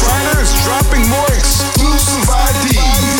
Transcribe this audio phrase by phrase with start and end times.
[0.00, 3.19] China is dropping more exclusive IDs.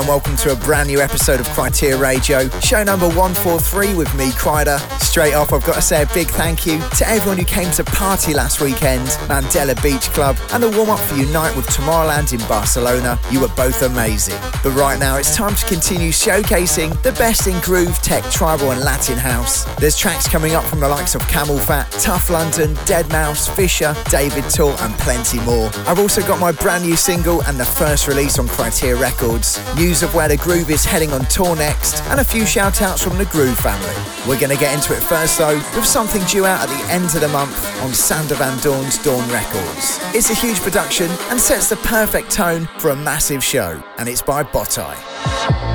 [0.00, 4.30] And welcome to a brand new episode of Kryteria Radio, show number 143 with me,
[4.30, 4.78] Kryder.
[5.10, 7.82] Straight off, I've got to say a big thank you to everyone who came to
[7.82, 12.38] party last weekend, Mandela Beach Club, and the warm up for Unite with Tomorrowland in
[12.46, 13.18] Barcelona.
[13.28, 14.38] You were both amazing.
[14.62, 18.82] But right now, it's time to continue showcasing the best in groove, tech, tribal, and
[18.82, 19.64] Latin house.
[19.80, 24.80] There's tracks coming up from the likes of CamelPhat, Tough London, deadmau5, Fisher, David Tort,
[24.80, 25.70] and plenty more.
[25.88, 29.58] I've also got my brand new single and the first release on Kryteria Records.
[29.74, 33.02] News of where the Groove is heading on tour next, and a few shout outs
[33.02, 33.96] from the Groove family.
[34.28, 37.06] We're going to get into it first though, with something due out at the end
[37.06, 39.98] of the month on Sander Van Doorn's Doorn Records.
[40.14, 44.22] It's a huge production and sets the perfect tone for a massive show, and it's
[44.22, 45.69] by Botai.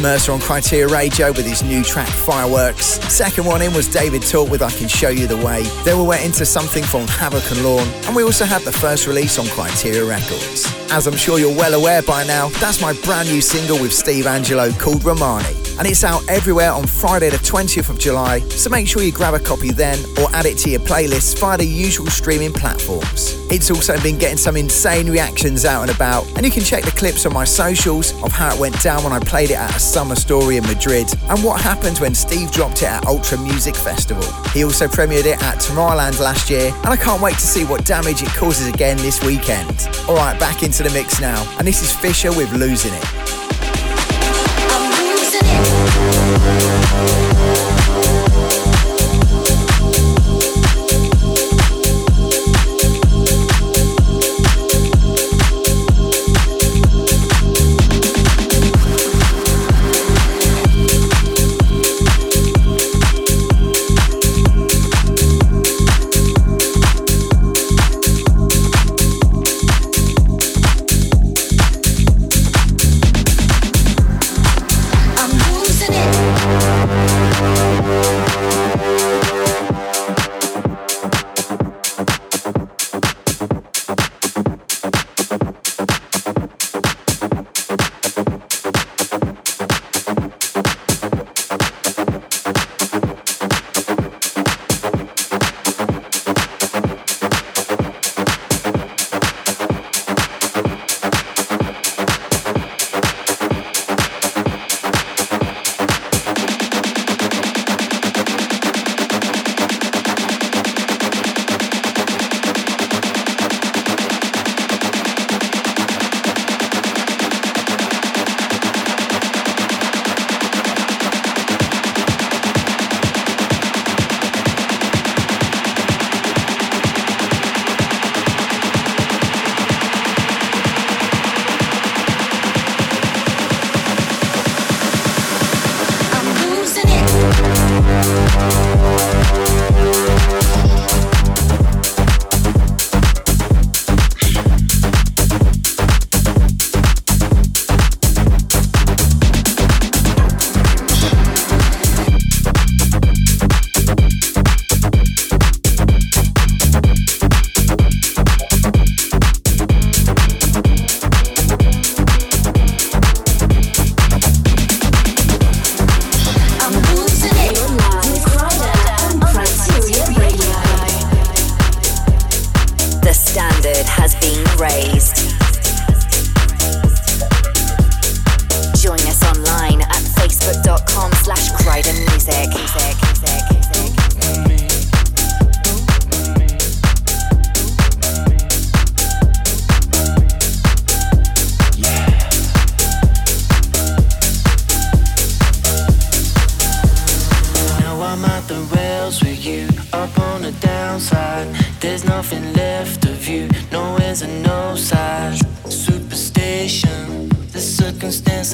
[0.00, 3.00] Mercer on Kryteria Radio with his new track Fireworks.
[3.12, 5.62] Second one in was David Tort with I Can Show You the Way.
[5.84, 9.06] Then we went into something from Havoc and Lawn, and we also had the first
[9.06, 10.72] release on Kryteria Records.
[10.90, 14.24] As I'm sure you're well aware by now, that's my brand new single with Steve
[14.26, 18.88] Angello called Romani and it's out everywhere on Friday the 20th of July, so make
[18.88, 22.06] sure you grab a copy then or add it to your playlist via the usual
[22.06, 23.34] streaming platforms.
[23.50, 26.90] It's also been getting some insane reactions out and about, and you can check the
[26.90, 29.78] clips on my socials of how it went down when I played it at a
[29.78, 34.24] summer story in Madrid and what happened when Steve dropped it at Ultra Music Festival.
[34.50, 37.84] He also premiered it at Tomorrowland last year, and I can't wait to see what
[37.84, 39.88] damage it causes again this weekend.
[40.08, 43.47] Alright, back into the mix now, and this is Fisher with Losing It.
[46.40, 47.27] Thank you.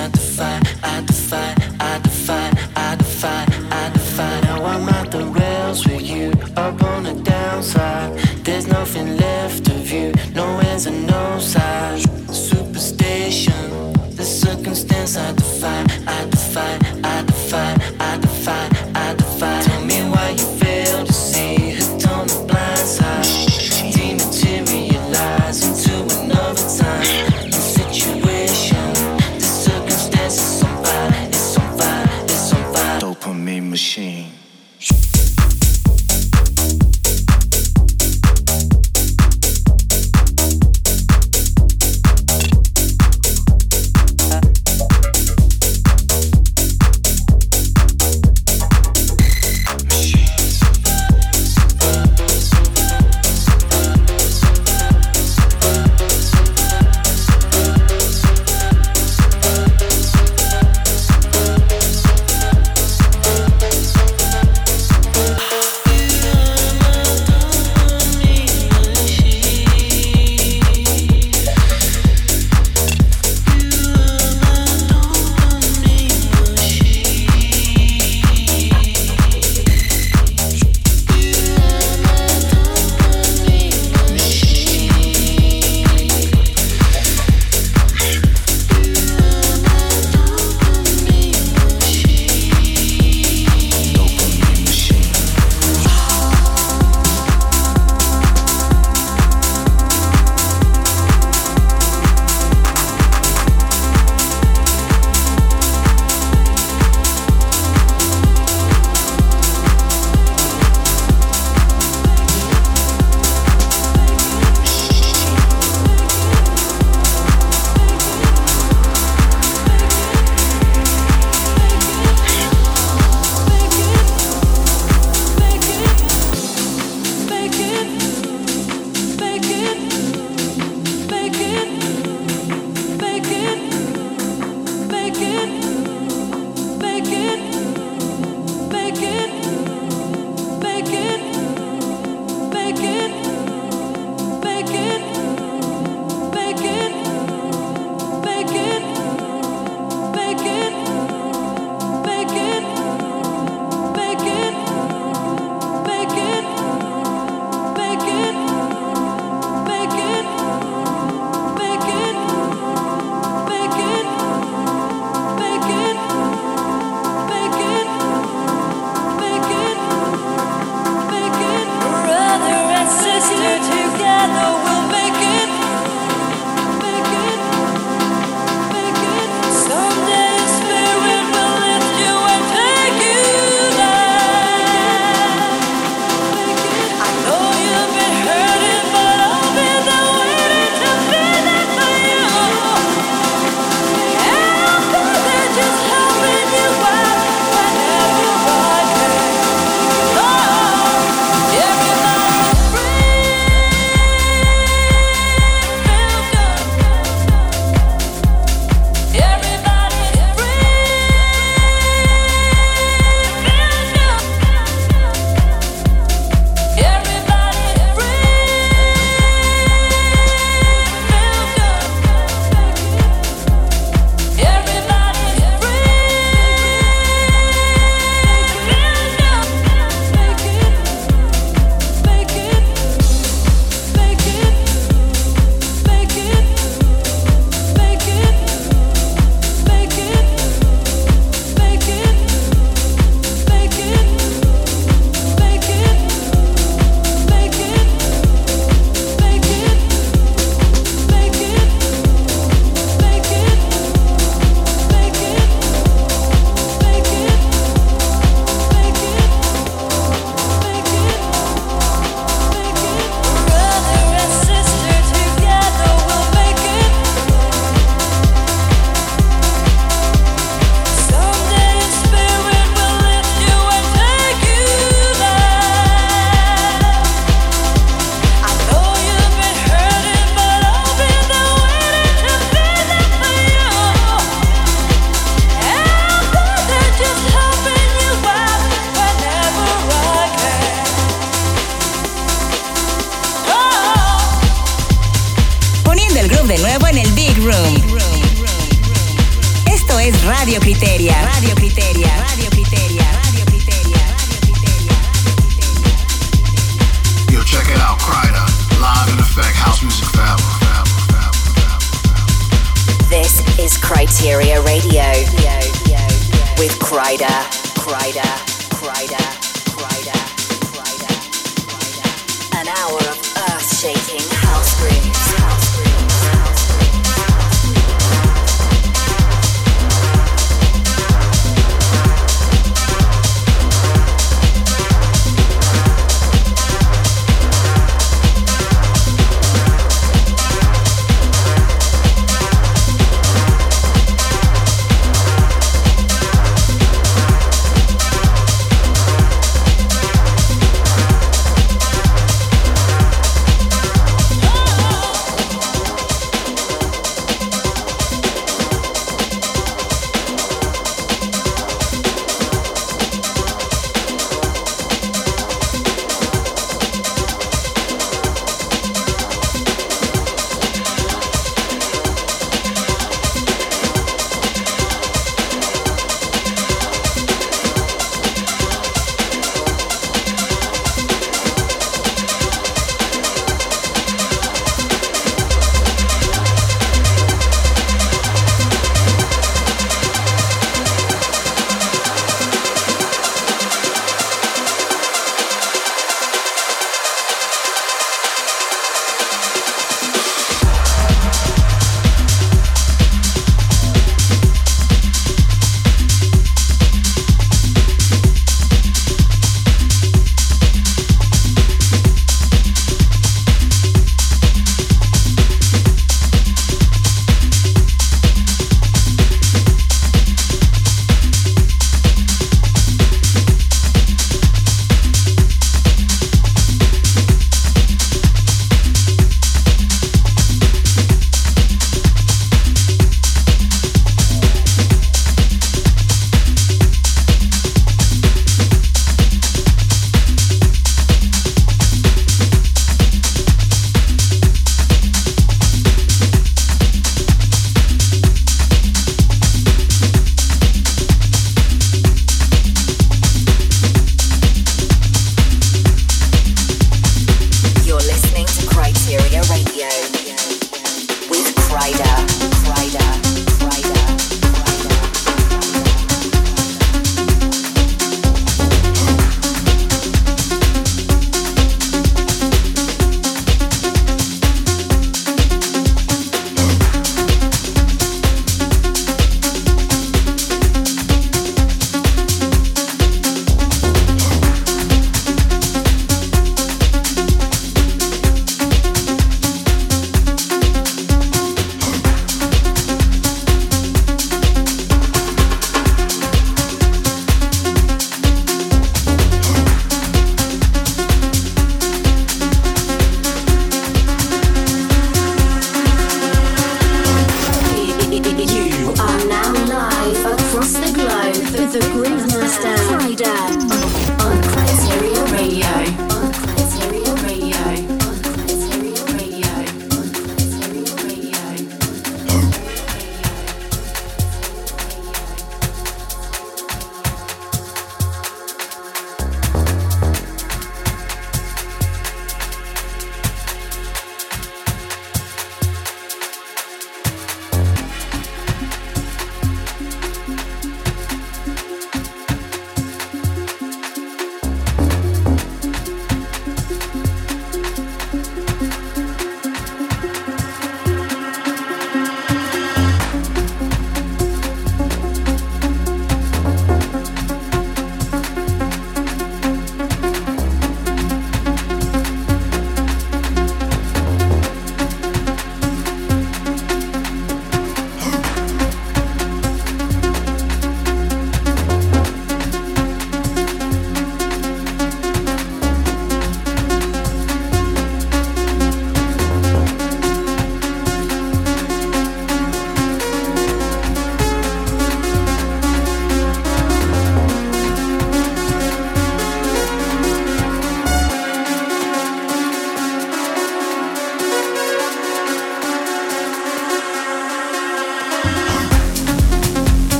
[0.00, 2.17] I defy, I defy, I defy.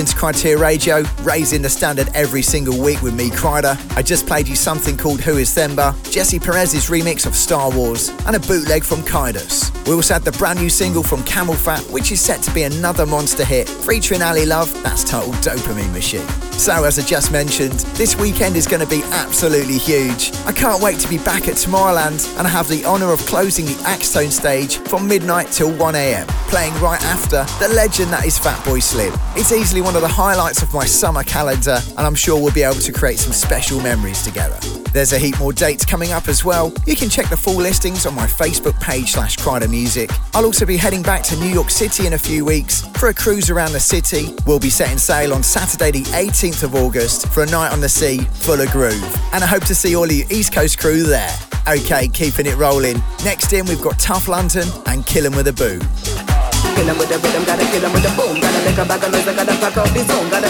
[0.00, 3.76] Into Kryteria Radio, raising the standard every single week with me, Kryder.
[3.98, 8.08] I just played you something called Who is Themba, Jesse Perez's remix of Star Wars,
[8.24, 9.70] and a bootleg from Kaidos.
[9.86, 13.04] We also had the brand new single from CamelPhat, which is set to be another
[13.04, 16.26] monster hit, featuring Ali Love, that's titled Dopamine Machine.
[16.52, 20.32] So, as I just mentioned, this weekend is going to be absolutely huge.
[20.46, 23.76] I can't wait to be back at Tomorrowland, and have the honour of closing the
[23.84, 29.14] Axtone stage from midnight till 1am, playing right after the legend that is Fatboy Slim.
[29.36, 32.64] It's easily one of the highlights of my summer calendar, and I'm sure we'll be
[32.64, 34.58] able to create some special memories together.
[34.92, 36.72] There's a heap more dates coming up as well.
[36.86, 40.10] You can check the full listings on my Facebook page slash Kryder Music.
[40.34, 43.14] I'll also be heading back to New York City in a few weeks for a
[43.14, 44.34] cruise around the city.
[44.44, 47.88] We'll be setting sail on Saturday the 18th of August for a night on the
[47.88, 49.16] sea full of groove.
[49.32, 51.32] And I hope to see all of you East Coast crew there.
[51.68, 53.00] Okay, keeping it rolling.
[53.24, 56.29] Next in, we've got Tough London and Kill 'em with a Boom.
[56.80, 58.40] Kill 'em with the rhythm, gotta kill 'em with the boom.
[58.40, 60.30] Gotta make a bag of noise, I gotta pack out the zone.
[60.30, 60.48] Gotta.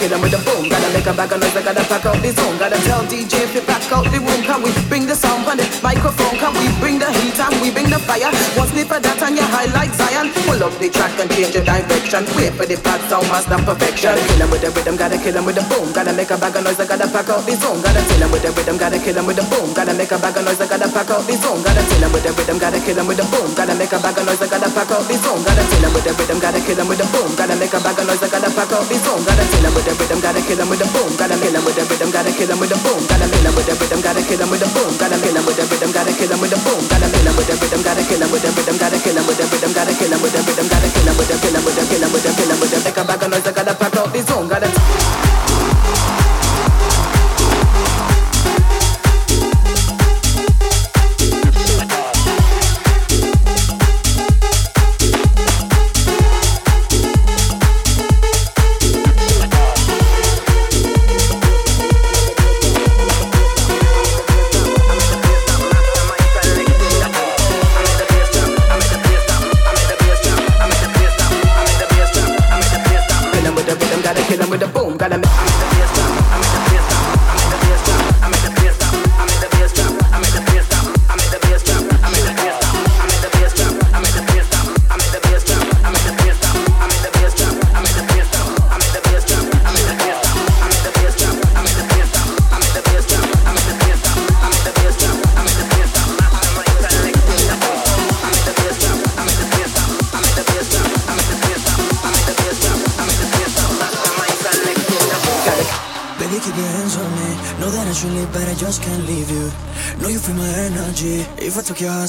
[0.00, 0.64] Kill them with the boom.
[0.64, 2.56] Gotta make a bag of noise, I gotta pack out the zone.
[2.56, 4.40] Gotta tell DJ if you pack out the room.
[4.48, 6.40] Can we bring the sound on the microphone?
[6.40, 8.32] Can we bring the heat and we bring the fire?
[8.56, 10.32] One snip of that and you highlight Zion.
[10.48, 12.24] Pull up the track and change the direction.
[12.32, 14.16] Wait for the pad sound, master perfection.
[14.16, 15.92] Kill them with the rhythm, gotta kill them with the boom.
[15.92, 17.78] Gotta make a bag of noise, I gotta pack out the zone.
[17.84, 19.68] Gotta kill them with the rhythm, gotta kill them with the boom.
[19.76, 21.60] Gotta make a bag of noise, I gotta pack out the zone.
[21.60, 23.48] Gotta kill them with the rhythm, gotta kill them with the boom.
[23.52, 25.40] Gotta make a bag of noise, I gotta pack out the zone.
[25.44, 27.28] Gotta kill them with the rhythm, gotta kill them with the boom.
[27.36, 29.22] Gotta make a bag of noise, I gotta pack out the zone.
[29.28, 31.64] Gotta kill them with the rhythm, gotta kill 'em with the boom, gotta kill 'em
[31.64, 34.00] with the rhythm, gotta kill 'em with the boom, gotta kill 'em with the rhythm,
[34.00, 36.40] gotta kill 'em with the boom, gotta kill 'em with the rhythm, gotta kill 'em
[36.40, 38.76] with the boom, gotta kill 'em with the rhythm, gotta kill 'em with the rhythm,
[38.78, 41.16] gotta kill 'em with the rhythm, gotta kill 'em with the rhythm, gotta kill 'em
[41.16, 42.96] with the kill 'em with the kill 'em with the kill 'em with the make
[43.00, 44.99] a bag of noise, I gotta pack out the zone, gotta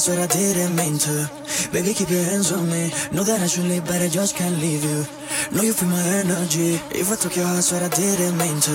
[0.02, 1.30] that's what I didn't mean to.
[1.70, 2.90] Baby, keep your hands on me.
[3.14, 5.06] Know that I should leave, but I just can't leave you.
[5.54, 6.74] Know you feel my energy.
[6.90, 8.74] If I took your heart, swear I didn't mean to.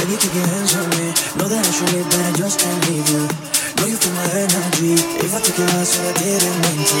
[0.00, 1.12] Baby, keep your hands on me.
[1.36, 3.28] Know that I should leave, but I just can't leave you.
[3.76, 4.96] Know you feel my energy.
[5.20, 7.00] If I took your heart, swear I didn't mean to.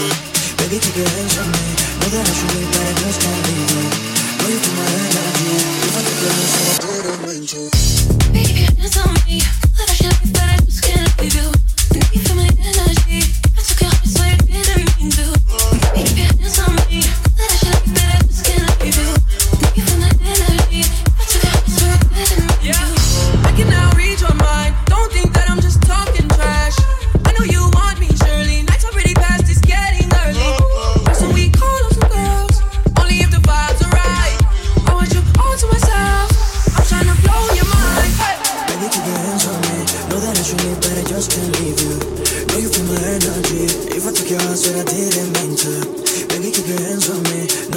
[0.60, 1.64] Baby, keep your hands on me.
[2.04, 3.84] Know that I should leave, but I just can't leave you.
[4.44, 5.52] Know you feel my energy.
[5.88, 7.60] If I took your heart, swear I didn't mean to.
[8.28, 9.40] Baby, keep your hands on me.
[9.40, 11.53] Know that I should leave, but I just can't leave you.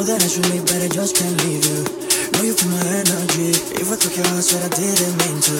[0.07, 1.83] that I should make, but I just can't leave you.
[2.31, 3.51] Know you feel my energy.
[3.75, 5.57] If I took your heart, said I didn't mean to.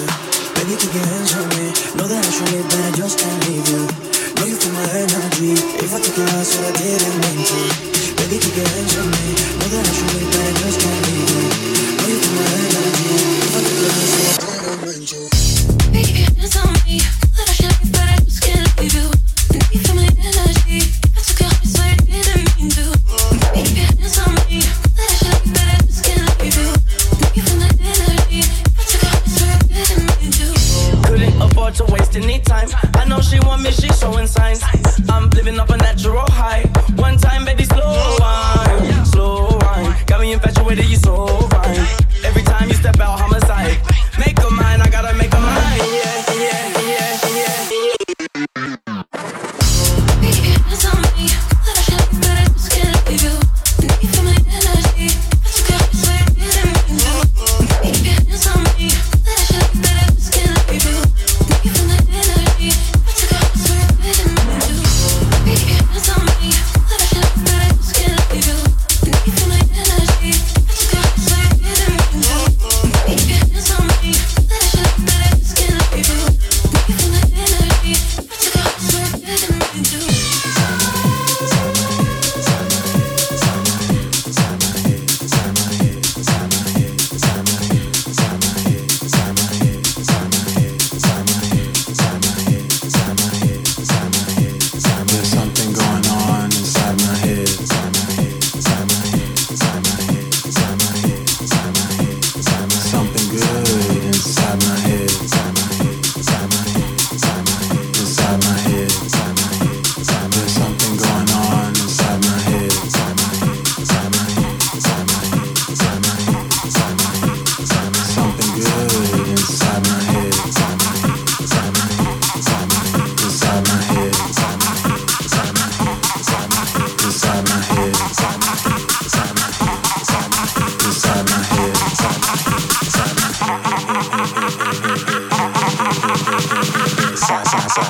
[0.56, 1.68] Baby, keep your hands on me.
[2.00, 3.84] Know that I should leave, but I just can't leave you.
[3.84, 5.52] Know you feel my energy.
[5.84, 7.60] If I took your heart, said I didn't mean to.
[8.24, 9.26] Baby, keep your hands on me.
[9.36, 11.44] Know that I should leave, but I just can't leave you.
[11.92, 13.12] Know you feel my energy.
[13.44, 15.20] If I took your heart, said I didn't mean to.
[15.92, 17.27] Baby, hands on me.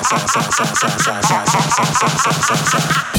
[0.09, 3.18] 爽爽爽爽爽爽爽爽爽爽爽爽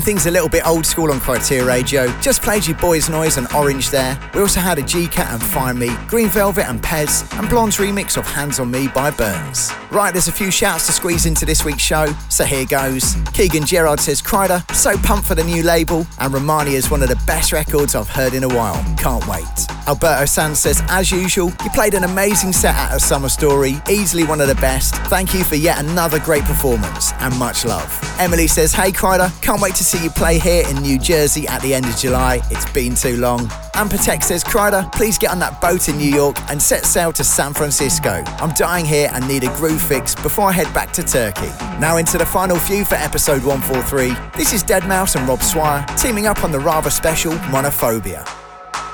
[0.00, 2.08] Things a little bit old school on Kryteria Radio.
[2.20, 4.18] Just played you Boys Noize and Orange there.
[4.34, 8.16] We also had a G-Cat and Find Me, Green Velvet and Pez, and Blonde's remix
[8.16, 9.70] of Hands on Me by Burns.
[9.90, 13.16] Right, there's a few shouts to squeeze into this week's show, so here goes.
[13.34, 17.10] Keegan Gerard says, Kryder, so pumped for the new label, and Romani is one of
[17.10, 18.82] the best records I've heard in a while.
[18.96, 19.44] Can't wait.
[19.86, 24.24] Alberto Sanz says, as usual, you played an amazing set at a summer story, easily
[24.24, 24.94] one of the best.
[25.08, 27.98] Thank you for yet another great performance, and much love.
[28.18, 31.60] Emily says, hey Kryder, can't wait to see you play here in New Jersey at
[31.60, 32.40] the end of July.
[32.50, 33.40] It's been too long.
[33.74, 37.12] And Patek says, Kryder, please get on that boat in New York and set sail
[37.12, 38.22] to San Francisco.
[38.38, 41.50] I'm dying here and need a groove fix before I head back to Turkey.
[41.80, 44.21] Now into the final few for episode 143.
[44.36, 48.26] This is deadmau5 and Rob Swire teaming up on the rather special Monophobia.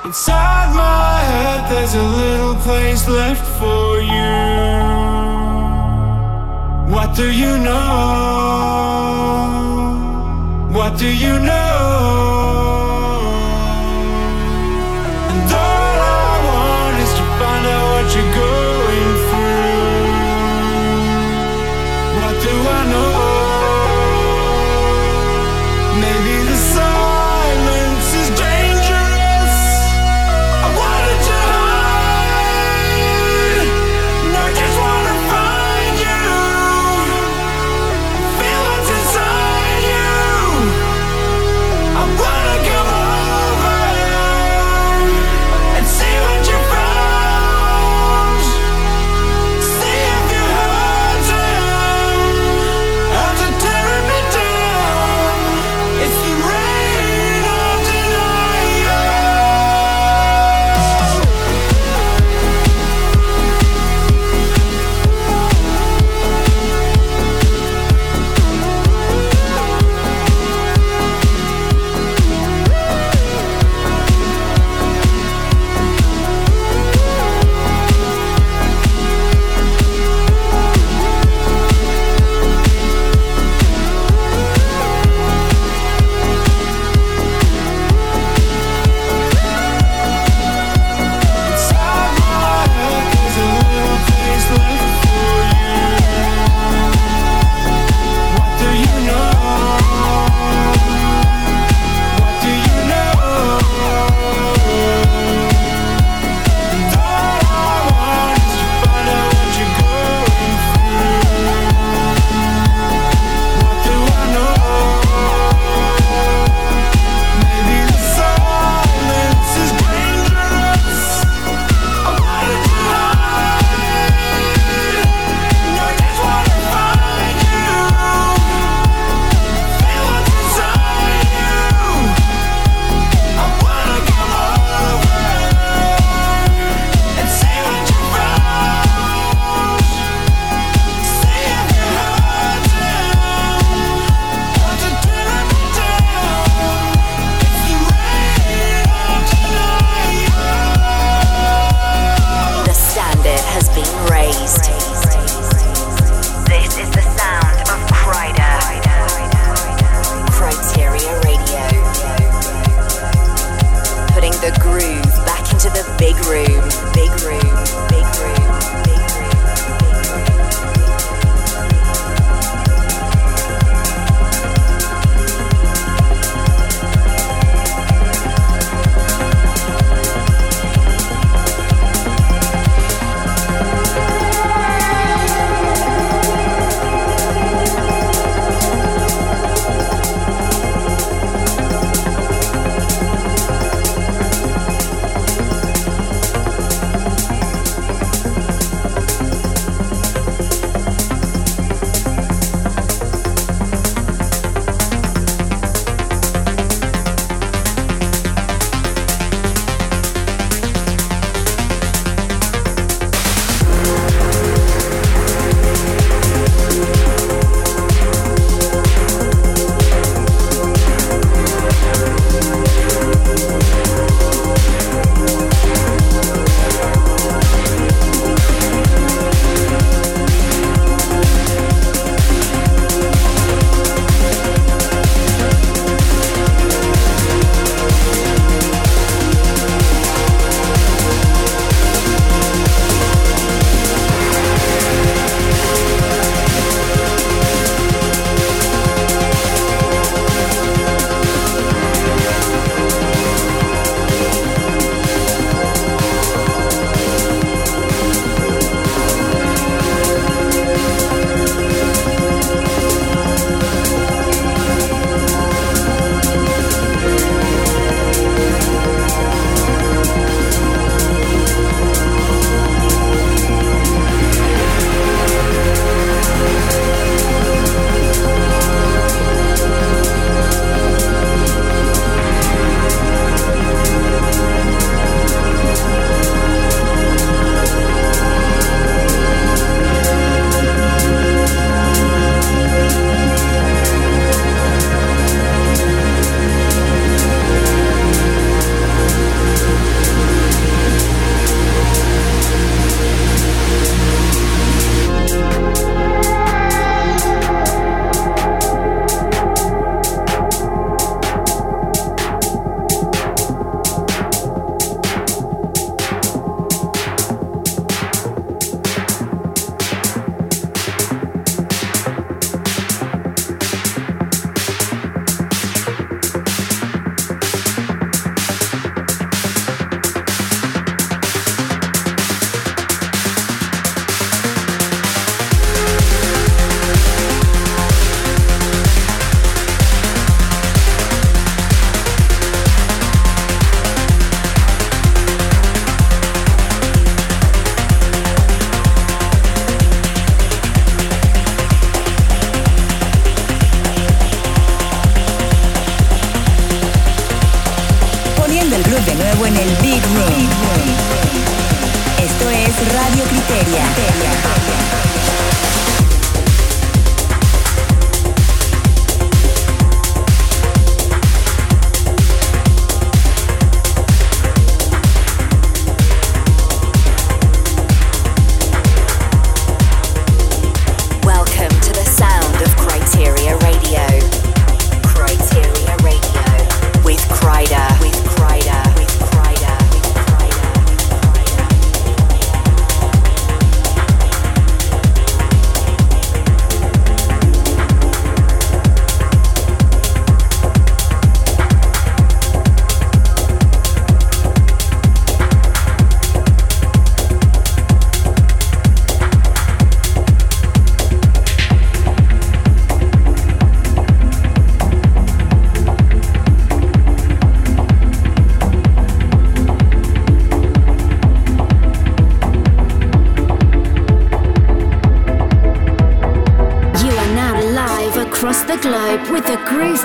[0.05, 4.39] Inside my head, there's a little place left for you.
[6.95, 8.09] What do you know?
[10.73, 11.98] What do you know?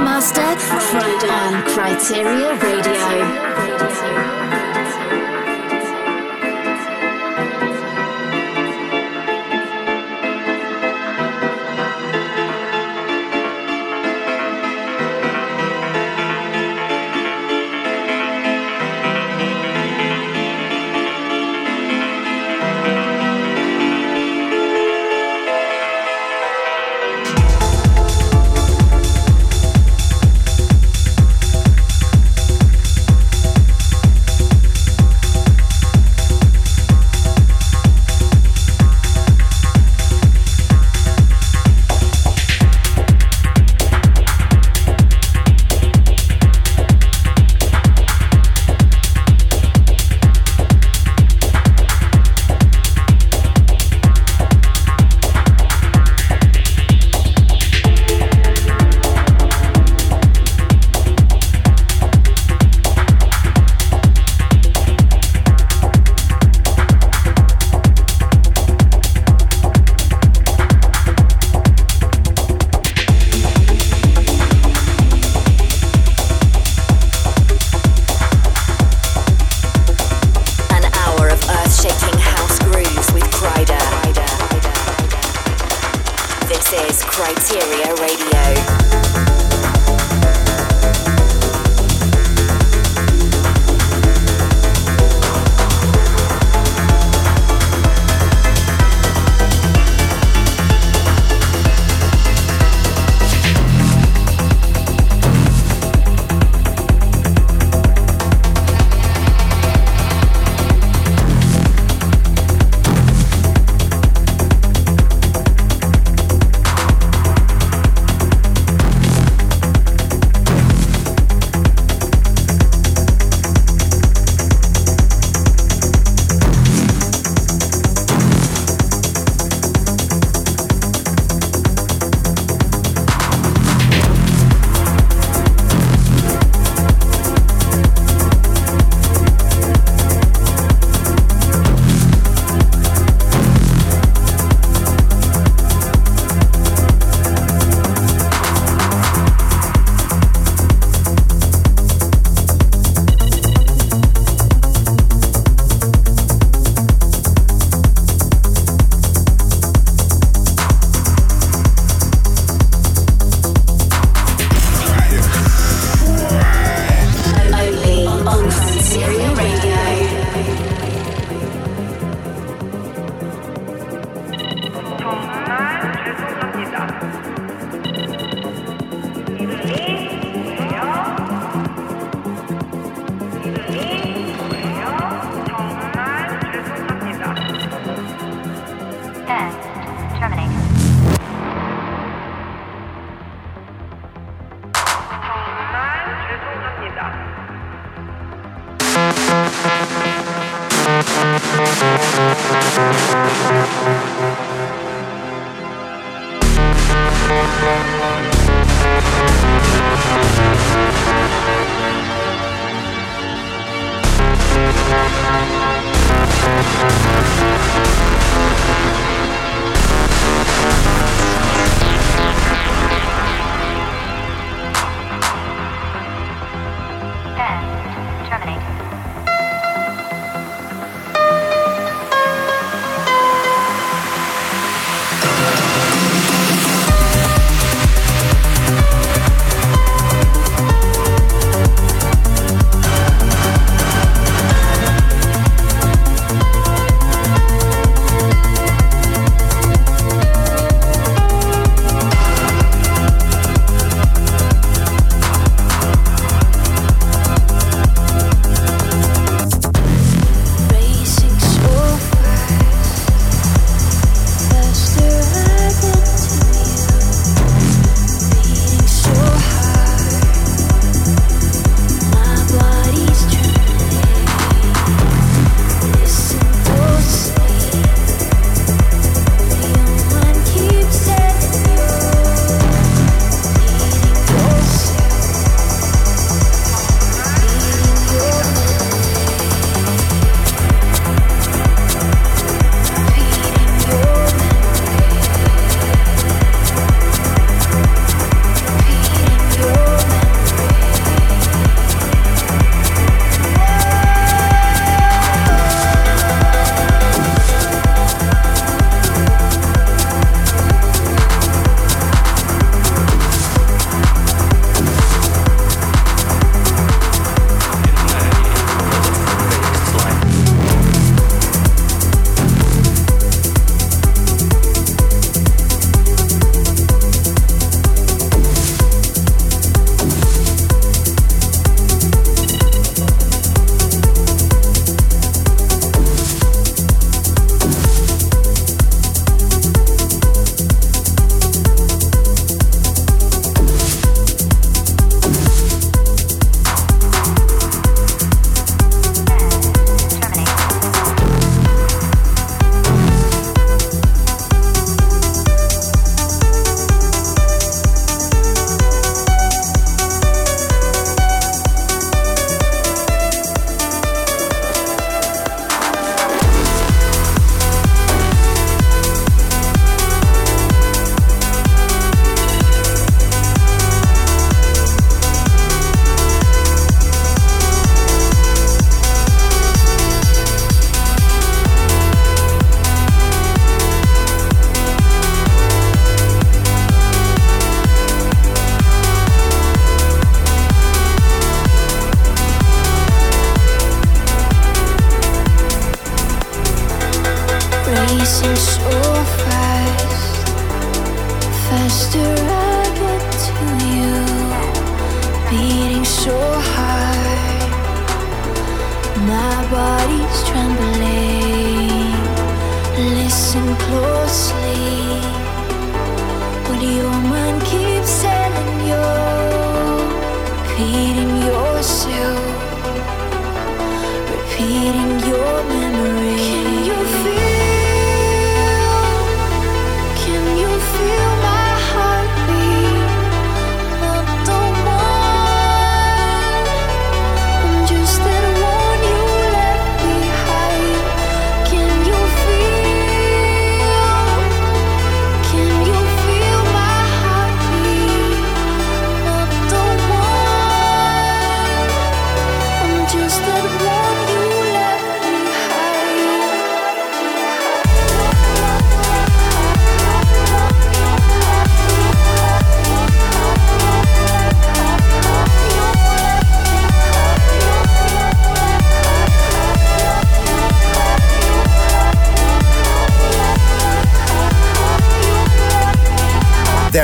[0.04, 3.63] The Groove Master on Kryteria Radio.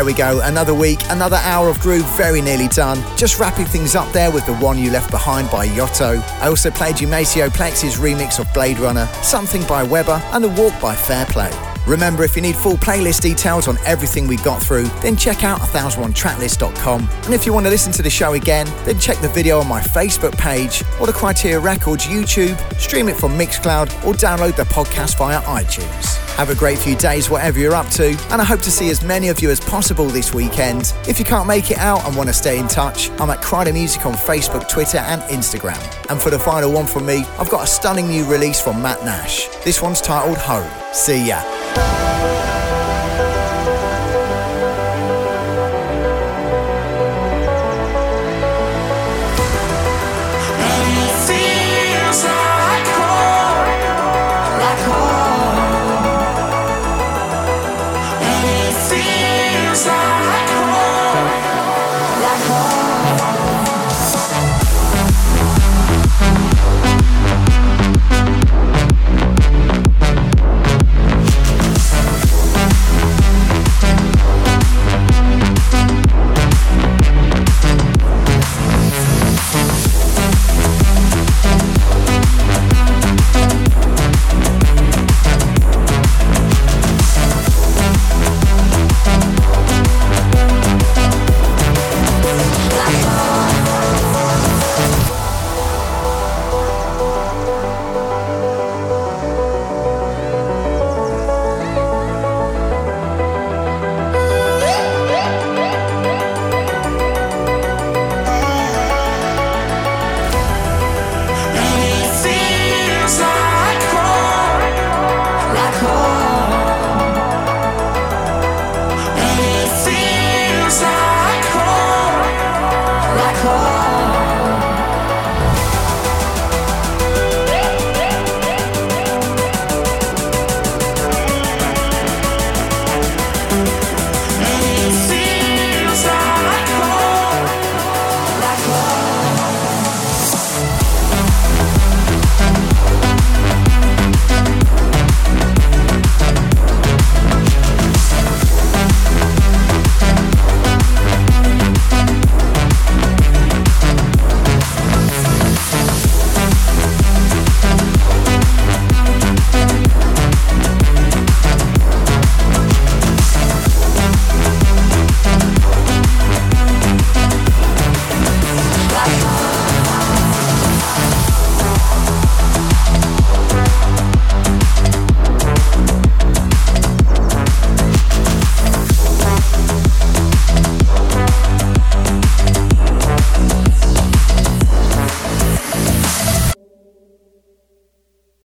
[0.09, 2.97] We go, another week, another hour of groove, very nearly done.
[3.15, 6.19] Just wrapping things up there with the one you left behind by Yotto.
[6.41, 10.49] I also played you Maceo Plex's remix of Blade Runner, Something by Weber, and The
[10.49, 11.51] Walk by Fairplay.
[11.85, 15.59] Remember, if you need full playlist details on everything we got through, then check out
[15.59, 17.09] 1001tracklist.com.
[17.25, 19.67] And if you want to listen to the show again, then check the video on
[19.67, 24.63] my Facebook page or the Kryteria Records YouTube, stream it from Mixcloud, or download the
[24.63, 26.28] podcast via iTunes.
[26.39, 29.03] Have a great few days, whatever you're up to, and I hope to see as
[29.03, 30.93] many of you as possible this weekend.
[31.05, 33.73] If you can't make it out and want to stay in touch, I'm at Kryder
[33.73, 35.83] Music on Facebook, Twitter, and Instagram.
[36.09, 39.03] And for the final one from me, I've got a stunning new release from Matt
[39.03, 39.49] Nash.
[39.65, 40.71] This one's titled Home.
[40.93, 42.38] See ya.